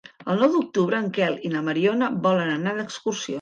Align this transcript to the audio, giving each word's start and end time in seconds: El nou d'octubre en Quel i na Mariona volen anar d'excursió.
El 0.33 0.39
nou 0.43 0.53
d'octubre 0.53 0.97
en 1.03 1.11
Quel 1.17 1.37
i 1.49 1.51
na 1.57 1.61
Mariona 1.67 2.09
volen 2.25 2.51
anar 2.57 2.75
d'excursió. 2.81 3.25